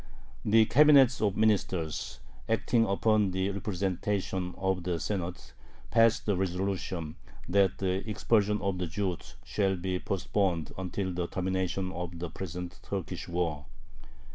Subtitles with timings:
[0.43, 5.53] The Cabinet of Ministers, acting upon the representation of the Senate,
[5.91, 11.91] passed the resolution, that "the expulsion of the Jews shall be postponed until the termination
[11.91, 13.67] of the present Turkish War."